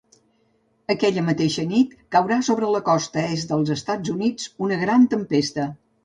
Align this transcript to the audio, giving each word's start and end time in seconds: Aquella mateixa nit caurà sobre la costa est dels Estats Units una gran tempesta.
Aquella 0.91 1.23
mateixa 1.25 1.65
nit 1.73 1.91
caurà 2.15 2.37
sobre 2.47 2.69
la 2.75 2.81
costa 2.87 3.25
est 3.35 3.51
dels 3.51 3.73
Estats 3.75 4.13
Units 4.15 4.47
una 4.69 4.79
gran 4.85 5.05
tempesta. 5.13 5.67